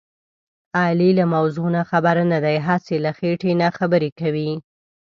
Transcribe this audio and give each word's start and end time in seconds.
علي 0.85 1.09
له 1.17 1.25
موضوع 1.35 1.71
خبر 1.91 2.15
نه 2.31 2.39
دی. 2.45 2.55
هسې 2.67 2.95
له 3.05 3.11
خېټې 3.17 3.51
نه 3.61 3.67
خبرې 3.77 4.09
کوي. 4.19 4.51